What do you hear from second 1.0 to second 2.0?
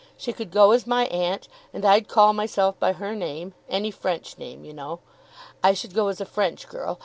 aunt, and